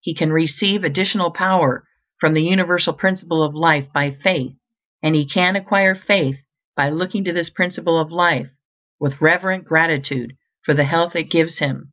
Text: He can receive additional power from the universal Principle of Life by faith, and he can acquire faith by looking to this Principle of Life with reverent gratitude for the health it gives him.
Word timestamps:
He 0.00 0.14
can 0.14 0.32
receive 0.32 0.84
additional 0.84 1.30
power 1.32 1.86
from 2.18 2.32
the 2.32 2.42
universal 2.42 2.94
Principle 2.94 3.42
of 3.42 3.54
Life 3.54 3.92
by 3.92 4.12
faith, 4.12 4.54
and 5.02 5.14
he 5.14 5.26
can 5.28 5.54
acquire 5.54 5.94
faith 5.94 6.38
by 6.74 6.88
looking 6.88 7.24
to 7.24 7.32
this 7.34 7.50
Principle 7.50 7.98
of 8.00 8.10
Life 8.10 8.48
with 8.98 9.20
reverent 9.20 9.66
gratitude 9.66 10.32
for 10.64 10.72
the 10.72 10.84
health 10.84 11.14
it 11.14 11.24
gives 11.24 11.58
him. 11.58 11.92